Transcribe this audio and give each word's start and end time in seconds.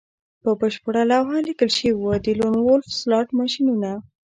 په 0.43 0.49
بشپړه 0.59 1.03
لوحه 1.11 1.37
لیکل 1.47 1.69
شوي 1.77 1.93
وو 1.95 2.13
د 2.25 2.27
لون 2.39 2.55
وولف 2.61 2.89
سلاټ 3.01 3.27
ماشینونه 3.39 3.91